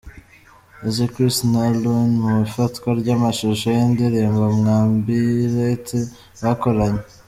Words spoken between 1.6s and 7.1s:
Louie mu ifatwa ry'amashusho y'indirimbo Mwambie Ilete bakoranye.